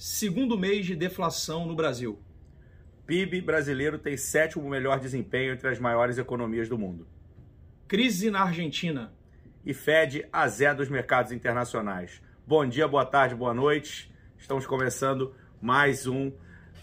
[0.00, 2.22] Segundo mês de deflação no Brasil.
[3.04, 7.08] PIB brasileiro tem sétimo melhor desempenho entre as maiores economias do mundo.
[7.88, 9.12] Crise na Argentina.
[9.66, 12.22] E Fed a zé dos mercados internacionais.
[12.46, 14.14] Bom dia, boa tarde, boa noite.
[14.38, 16.30] Estamos começando mais um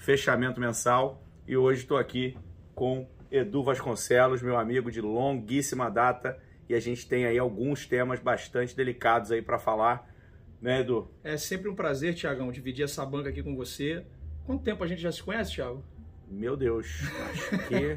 [0.02, 2.38] fechamento mensal e hoje estou aqui
[2.76, 6.38] com Edu Vasconcelos, meu amigo de longuíssima data,
[6.68, 10.06] e a gente tem aí alguns temas bastante delicados aí para falar
[10.62, 11.10] né, Edu?
[11.24, 14.04] É sempre um prazer, Tiagão, dividir essa banca aqui com você.
[14.46, 15.84] Quanto tempo a gente já se conhece, Thiago?
[16.30, 16.88] Meu Deus,
[17.32, 17.96] acho que.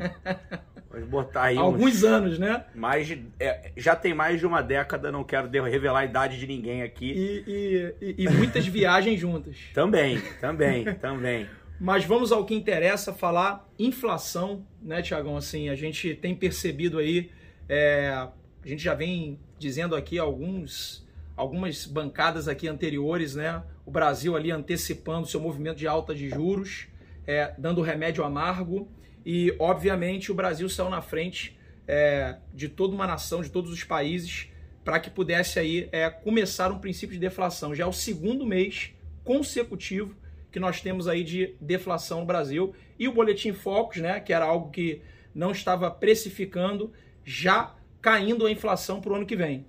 [0.90, 1.56] Vamos botar aí.
[1.56, 2.04] Alguns uns...
[2.04, 2.64] anos, né?
[2.74, 3.26] Mais de...
[3.38, 7.44] É, já tem mais de uma década, não quero revelar a idade de ninguém aqui.
[7.46, 9.56] E, e, e muitas viagens juntas.
[9.74, 11.46] Também, também, também.
[11.80, 15.36] Mas vamos ao que interessa, falar inflação, né, Tiagão?
[15.36, 17.30] Assim, a gente tem percebido aí,
[17.68, 18.32] é, a
[18.66, 21.06] gente já vem dizendo aqui alguns
[21.38, 23.62] algumas bancadas aqui anteriores, né?
[23.86, 26.88] O Brasil ali antecipando seu movimento de alta de juros,
[27.26, 28.88] é, dando remédio amargo
[29.24, 33.84] e, obviamente, o Brasil saiu na frente é, de toda uma nação, de todos os
[33.84, 34.48] países,
[34.84, 37.74] para que pudesse aí é, começar um princípio de deflação.
[37.74, 38.90] Já é o segundo mês
[39.22, 40.16] consecutivo
[40.50, 44.18] que nós temos aí de deflação no Brasil e o boletim Focus, né?
[44.18, 45.02] Que era algo que
[45.34, 46.92] não estava precificando,
[47.24, 49.64] já caindo a inflação para o ano que vem.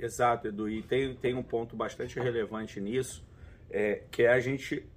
[0.00, 0.68] Exato, Edu.
[0.68, 3.26] E tem, tem um ponto bastante relevante nisso,
[3.70, 4.88] é, que é a gente,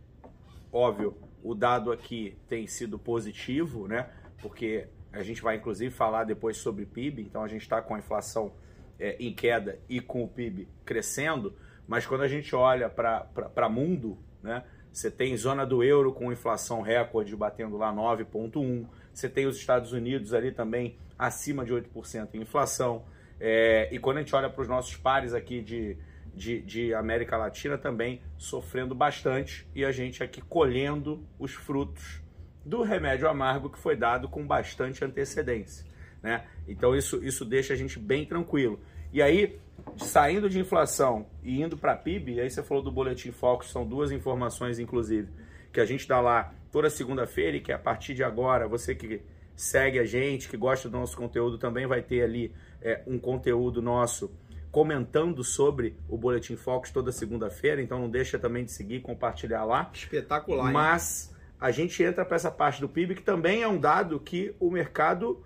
[0.71, 4.09] óbvio, o dado aqui tem sido positivo, né?
[4.41, 7.99] Porque a gente vai inclusive falar depois sobre PIB, então a gente está com a
[7.99, 8.53] inflação
[8.99, 11.53] é, em queda e com o PIB crescendo,
[11.87, 14.63] mas quando a gente olha para mundo, né?
[14.93, 18.85] Você tem zona do euro com inflação recorde batendo lá 9,1%.
[19.11, 23.03] Você tem os Estados Unidos ali também acima de 8% em inflação.
[23.45, 25.97] É, e quando a gente olha para os nossos pares aqui de,
[26.33, 32.21] de, de, América Latina também sofrendo bastante e a gente aqui colhendo os frutos
[32.63, 35.85] do remédio amargo que foi dado com bastante antecedência.
[36.21, 36.45] Né?
[36.65, 38.79] Então isso, isso deixa a gente bem tranquilo.
[39.11, 39.59] E aí,
[39.97, 44.09] saindo de inflação e indo para PIB, aí você falou do Boletim Focus, são duas
[44.13, 45.27] informações, inclusive,
[45.73, 49.21] que a gente dá lá toda segunda-feira e que a partir de agora, você que
[49.55, 53.81] segue a gente, que gosta do nosso conteúdo, também vai ter ali é, um conteúdo
[53.81, 54.31] nosso
[54.73, 59.91] comentando sobre o Boletim Focus toda segunda-feira, então não deixa também de seguir, compartilhar lá.
[59.93, 60.71] Espetacular.
[60.73, 61.37] Mas hein?
[61.59, 64.71] a gente entra para essa parte do PIB que também é um dado que o
[64.71, 65.45] mercado,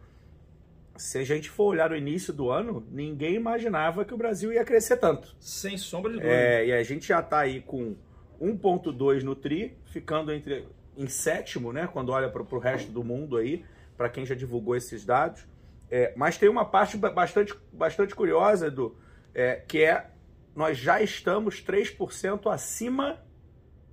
[0.95, 4.63] se a gente for olhar o início do ano, ninguém imaginava que o Brasil ia
[4.63, 5.35] crescer tanto.
[5.41, 6.34] Sem sombra de dúvida.
[6.34, 7.97] É, e a gente já está aí com
[8.41, 13.35] 1.2 no TRI, ficando entre em sétimo, né, quando olha para o resto do mundo
[13.35, 13.66] aí
[13.97, 15.45] para quem já divulgou esses dados.
[15.89, 18.95] É, mas tem uma parte bastante, bastante curiosa, Edu,
[19.33, 20.11] é, que é
[20.55, 23.21] nós já estamos 3% acima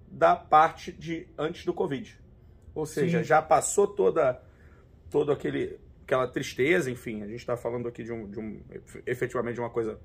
[0.08, 2.18] da parte de antes do Covid.
[2.74, 3.24] Ou seja, Sim.
[3.24, 4.42] já passou toda,
[5.10, 8.60] toda aquele, aquela tristeza, enfim, a gente está falando aqui de um, de um,
[9.06, 10.00] efetivamente de uma coisa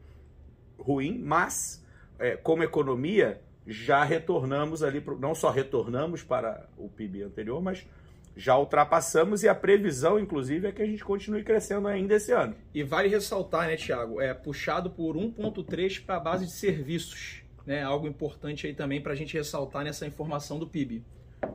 [0.77, 1.85] ruim, mas
[2.19, 7.87] é, como economia já retornamos ali, pro, não só retornamos para o PIB anterior, mas
[8.35, 12.55] já ultrapassamos e a previsão, inclusive, é que a gente continue crescendo ainda esse ano.
[12.73, 17.83] E vale ressaltar, né, Tiago, é puxado por 1,3 para a base de serviços, né?
[17.83, 21.03] Algo importante aí também para a gente ressaltar nessa informação do PIB.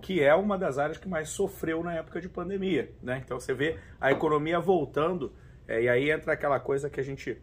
[0.01, 3.23] Que é uma das áreas que mais sofreu na época de pandemia, né?
[3.25, 5.33] Então você vê a economia voltando,
[5.67, 7.37] é, e aí entra aquela coisa que a gente,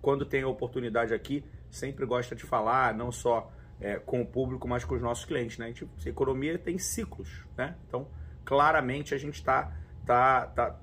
[0.00, 4.68] quando tem a oportunidade aqui, sempre gosta de falar, não só é, com o público,
[4.68, 5.66] mas com os nossos clientes, né?
[5.66, 7.74] A, gente, a economia tem ciclos, né?
[7.88, 8.06] Então
[8.44, 9.72] claramente a gente está.
[10.06, 10.78] Tá, tá,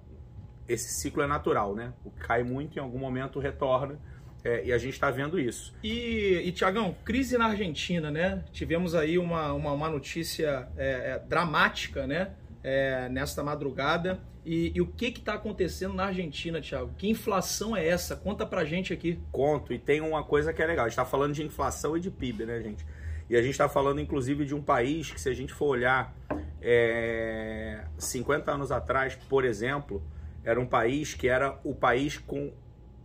[0.67, 1.93] esse ciclo é natural, né?
[2.03, 3.99] O que cai muito, em algum momento retorna.
[4.43, 5.73] É, e a gente está vendo isso.
[5.83, 8.43] E, e Tiagão, crise na Argentina, né?
[8.51, 12.31] Tivemos aí uma, uma, uma notícia é, é, dramática, né?
[12.63, 14.19] É, nesta madrugada.
[14.43, 16.91] E, e o que está acontecendo na Argentina, Tiago?
[16.97, 18.15] Que inflação é essa?
[18.15, 19.19] Conta pra gente aqui.
[19.31, 20.85] Conto, e tem uma coisa que é legal.
[20.85, 22.83] A gente está falando de inflação e de PIB, né, gente?
[23.29, 26.15] E a gente está falando, inclusive, de um país que, se a gente for olhar
[26.61, 30.03] é, 50 anos atrás, por exemplo,
[30.43, 32.53] era um país que era o país com,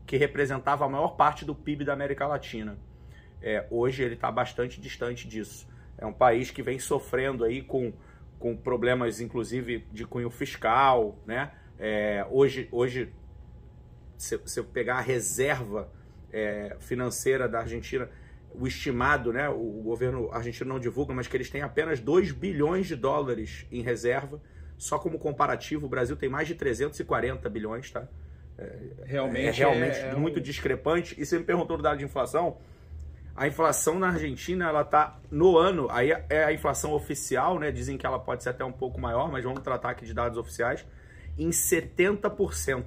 [0.06, 2.78] que representava a maior parte do PIB da América Latina.
[3.40, 5.68] É, hoje ele está bastante distante disso.
[5.98, 7.92] É um país que vem sofrendo aí com,
[8.38, 11.18] com problemas, inclusive, de cunho fiscal.
[11.26, 11.50] Né?
[11.78, 13.12] É, hoje, hoje,
[14.16, 15.90] se você pegar a reserva
[16.32, 18.08] é, financeira da Argentina,
[18.58, 22.86] o estimado, né, o governo argentino não divulga, mas que eles têm apenas 2 bilhões
[22.86, 24.40] de dólares em reserva.
[24.78, 28.06] Só como comparativo, o Brasil tem mais de 340 bilhões, tá?
[28.58, 28.72] É,
[29.04, 30.42] realmente é realmente é, é muito um...
[30.42, 31.14] discrepante.
[31.18, 32.58] E você me perguntou do dado de inflação.
[33.34, 37.70] A inflação na Argentina, ela tá no ano, aí é a inflação oficial, né?
[37.70, 40.38] Dizem que ela pode ser até um pouco maior, mas vamos tratar aqui de dados
[40.38, 40.86] oficiais,
[41.38, 42.84] em 70%.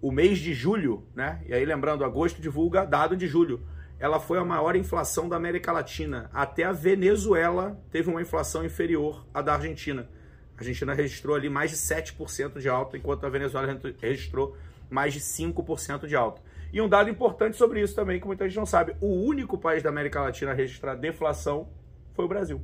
[0.00, 1.40] O mês de julho, né?
[1.46, 3.60] E aí lembrando, agosto divulga dado de julho.
[4.02, 6.28] Ela foi a maior inflação da América Latina.
[6.34, 10.08] Até a Venezuela teve uma inflação inferior à da Argentina.
[10.56, 14.56] A Argentina registrou ali mais de 7% de alta, enquanto a Venezuela registrou
[14.90, 16.42] mais de 5% de alta.
[16.72, 19.84] E um dado importante sobre isso também, que muita gente não sabe: o único país
[19.84, 21.68] da América Latina a registrar deflação
[22.12, 22.60] foi o Brasil.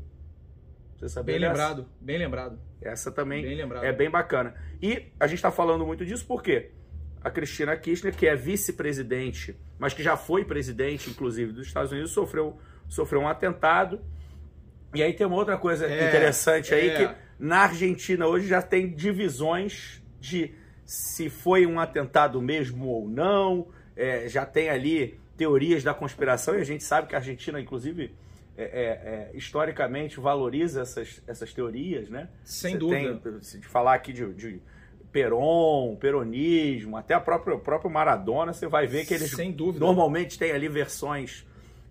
[0.97, 2.59] Você sabia Bem lembrado, bem lembrado.
[2.83, 4.57] Essa também bem é bem bacana.
[4.83, 6.73] E a gente está falando muito disso porque
[7.23, 12.11] a Cristina Kirchner, que é vice-presidente, mas que já foi presidente, inclusive, dos Estados Unidos,
[12.13, 14.01] sofreu, sofreu um atentado.
[14.95, 16.95] E aí tem uma outra coisa é, interessante aí, é.
[16.95, 20.55] que na Argentina hoje já tem divisões de
[20.85, 26.61] se foi um atentado mesmo ou não, é, já tem ali teorias da conspiração e
[26.61, 28.15] a gente sabe que a Argentina, inclusive,
[28.57, 32.29] é, é, é historicamente valoriza essas, essas teorias, né?
[32.43, 33.41] Sem Você dúvida.
[33.41, 34.61] Tem, de falar aqui de, de
[35.13, 39.85] Peron, peronismo, até a própria, o próprio Maradona, você vai ver que eles Sem dúvida.
[39.85, 41.47] normalmente têm ali versões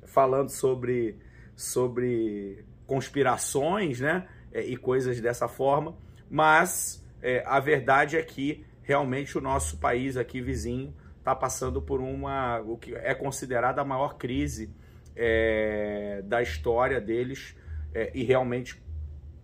[0.06, 1.18] falando sobre,
[1.56, 4.28] sobre conspirações, né?
[4.52, 5.96] É, e coisas dessa forma,
[6.30, 12.00] mas é, a verdade é que realmente o nosso país aqui vizinho está passando por
[12.00, 14.74] uma o que é considerada a maior crise
[15.14, 17.56] é, da história deles
[17.94, 18.82] é, e realmente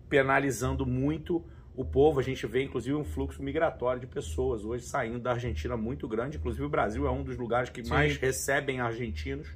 [0.08, 1.44] penalizando muito
[1.74, 2.20] o povo.
[2.20, 6.36] A gente vê inclusive um fluxo migratório de pessoas hoje saindo da Argentina muito grande.
[6.36, 7.90] Inclusive o Brasil é um dos lugares que Sim.
[7.90, 9.48] mais recebem argentinos.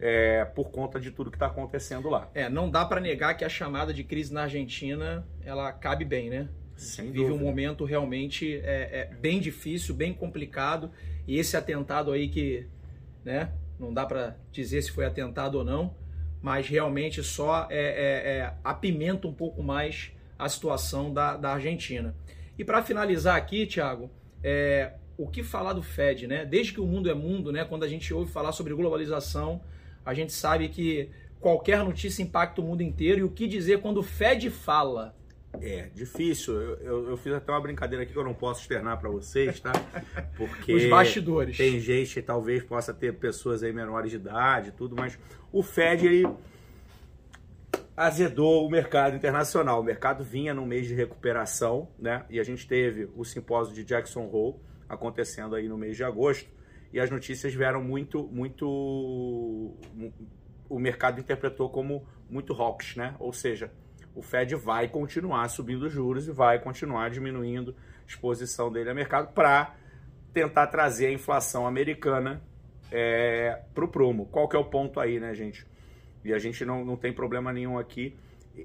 [0.00, 2.30] É, por conta de tudo que está acontecendo lá.
[2.32, 6.30] É, não dá para negar que a chamada de crise na Argentina ela cabe bem,
[6.30, 6.48] né?
[6.76, 7.34] Sem vive dúvida.
[7.34, 10.92] um momento realmente é, é, bem difícil, bem complicado
[11.26, 12.68] e esse atentado aí que,
[13.24, 15.96] né, não dá para dizer se foi atentado ou não,
[16.40, 22.14] mas realmente só é, é, é apimenta um pouco mais a situação da, da Argentina.
[22.58, 24.10] E para finalizar aqui, Thiago,
[24.42, 26.44] é, o que falar do Fed, né?
[26.44, 27.64] Desde que o mundo é mundo, né?
[27.64, 29.60] Quando a gente ouve falar sobre globalização,
[30.04, 33.20] a gente sabe que qualquer notícia impacta o mundo inteiro.
[33.20, 35.14] E o que dizer quando o Fed fala?
[35.60, 36.54] É, difícil.
[36.54, 39.58] Eu, eu, eu, fiz até uma brincadeira aqui que eu não posso externar para vocês,
[39.58, 39.72] tá?
[40.36, 41.56] Porque os bastidores.
[41.56, 45.18] Tem gente, talvez possa ter pessoas aí menores de idade, tudo, mas
[45.50, 46.28] o Fed ele
[47.98, 49.80] azedou o mercado internacional.
[49.80, 52.24] O mercado vinha num mês de recuperação, né?
[52.30, 54.56] E a gente teve o simpósio de Jackson Hole
[54.88, 56.48] acontecendo aí no mês de agosto
[56.92, 58.66] e as notícias vieram muito, muito
[60.68, 63.16] o mercado interpretou como muito hawkish, né?
[63.18, 63.72] Ou seja,
[64.14, 67.74] o Fed vai continuar subindo juros e vai continuar diminuindo
[68.04, 69.74] a exposição dele ao mercado para
[70.32, 72.40] tentar trazer a inflação americana
[72.92, 74.26] é, para o prumo.
[74.26, 75.66] Qual que é o ponto aí, né, gente?
[76.30, 78.14] E a gente não, não tem problema nenhum aqui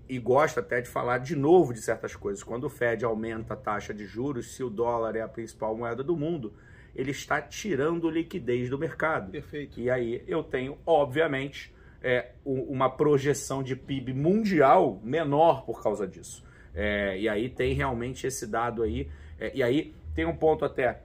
[0.09, 2.43] e, gosta até de falar de novo de certas coisas.
[2.43, 6.03] Quando o Fed aumenta a taxa de juros, se o dólar é a principal moeda
[6.03, 6.53] do mundo,
[6.95, 9.31] ele está tirando liquidez do mercado.
[9.31, 9.79] Perfeito.
[9.79, 16.43] E aí eu tenho, obviamente, é, uma projeção de PIB mundial menor por causa disso.
[16.73, 19.09] É, e aí tem realmente esse dado aí.
[19.39, 21.01] É, e aí tem um ponto até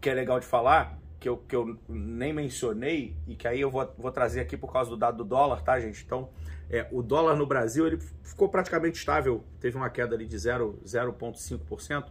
[0.00, 3.70] que é legal de falar, que eu, que eu nem mencionei, e que aí eu
[3.70, 6.04] vou, vou trazer aqui por causa do dado do dólar, tá, gente?
[6.04, 6.28] Então,
[6.68, 12.06] é, o dólar no Brasil ele ficou praticamente estável, teve uma queda ali de 0,5%,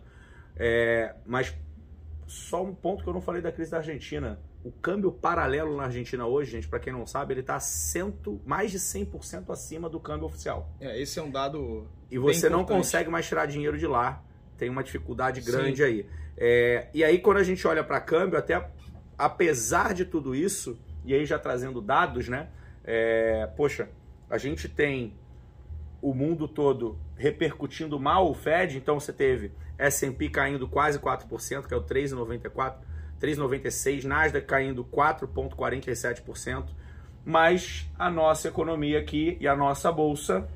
[0.55, 1.53] é, mas
[2.25, 4.39] só um ponto que eu não falei da crise da Argentina.
[4.63, 7.59] O câmbio paralelo na Argentina hoje, gente, para quem não sabe, ele está
[8.45, 10.71] mais de 100% acima do câmbio oficial.
[10.79, 11.87] É, esse é um dado.
[12.09, 14.23] E você não consegue mais tirar dinheiro de lá.
[14.57, 15.83] Tem uma dificuldade grande Sim.
[15.83, 16.09] aí.
[16.37, 18.67] É, e aí, quando a gente olha para câmbio, até
[19.17, 22.49] apesar de tudo isso, e aí já trazendo dados, né?
[22.83, 23.89] É, poxa,
[24.29, 25.13] a gente tem
[26.01, 31.73] o mundo todo repercutindo mal o Fed, então você teve S&P caindo quase 4%, que
[31.73, 32.75] é o 3,94%,
[33.19, 36.67] 3,96%, Nasdaq caindo 4,47%,
[37.23, 40.47] mas a nossa economia aqui e a nossa bolsa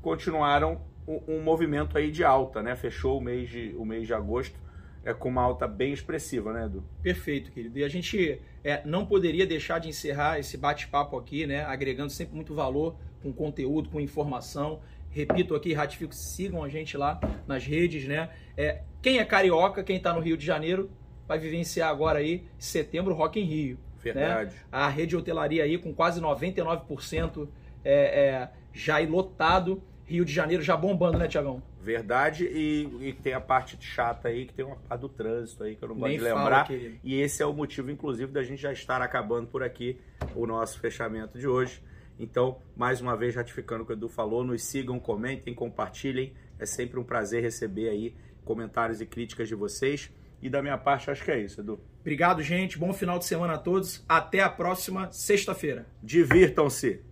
[0.00, 2.76] continuaram um, um, movimento aí de alta, né?
[2.76, 4.58] Fechou o mês de, o mês de agosto
[5.04, 6.84] é, com uma alta bem expressiva, né, Edu?
[7.02, 7.78] Perfeito, querido.
[7.78, 11.64] E a gente é, não poderia deixar de encerrar esse bate-papo aqui, né?
[11.64, 14.80] Agregando sempre muito valor com conteúdo, com informação.
[15.10, 18.30] Repito aqui, ratifico, sigam a gente lá nas redes, né?
[18.56, 20.90] É, quem é carioca, quem está no Rio de Janeiro,
[21.26, 23.78] vai vivenciar agora aí, setembro, Rock em Rio.
[24.04, 24.12] Né?
[24.12, 24.54] Verdade.
[24.54, 24.60] Né?
[24.70, 27.48] A rede de hotelaria aí com quase 99%
[27.84, 29.82] é, é, já lotado.
[30.08, 31.62] Rio de Janeiro já bombando, né, Tiagão?
[31.82, 35.76] Verdade, e, e, tem a parte chata aí, que tem uma parte do trânsito aí,
[35.76, 36.66] que eu não gosto Nem de lembrar.
[36.66, 39.98] fala, e esse é o motivo, inclusive, da gente já estar acabando por aqui
[40.34, 41.82] o nosso fechamento de hoje.
[42.18, 46.32] Então, mais uma vez, ratificando o que o Edu falou, nos sigam, comentem, compartilhem.
[46.58, 50.10] É sempre um prazer receber aí comentários e críticas de vocês.
[50.40, 51.80] E da minha parte, acho que é isso, Edu.
[52.00, 52.78] Obrigado, gente.
[52.78, 54.04] Bom final de semana a todos.
[54.08, 55.86] Até a próxima sexta-feira.
[56.02, 57.07] Divirtam-se!